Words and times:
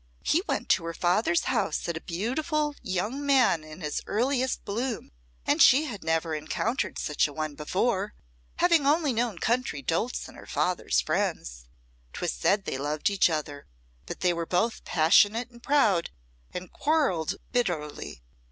"He 0.23 0.41
went 0.47 0.67
to 0.69 0.85
her 0.85 0.95
father's 0.95 1.41
house 1.43 1.87
a 1.87 1.93
beautiful 2.01 2.73
young 2.81 3.23
man 3.23 3.63
in 3.63 3.81
his 3.81 4.01
earliest 4.07 4.65
bloom, 4.65 5.11
and 5.45 5.61
she 5.61 5.83
had 5.85 6.03
never 6.03 6.33
encountered 6.33 6.97
such 6.97 7.27
an 7.27 7.35
one 7.35 7.53
before, 7.53 8.15
having 8.55 8.87
only 8.87 9.13
known 9.13 9.37
country 9.37 9.83
dolts 9.83 10.27
and 10.27 10.35
her 10.35 10.47
father's 10.47 10.99
friends. 11.01 11.67
'Twas 12.13 12.33
said 12.33 12.65
they 12.65 12.79
loved 12.79 13.11
each 13.11 13.29
other, 13.29 13.67
but 14.07 14.23
were 14.23 14.47
both 14.47 14.83
passionate 14.85 15.51
and 15.51 15.61
proud, 15.61 16.09
and 16.51 16.73
quarrelled 16.73 17.35
bitterly. 17.51 18.23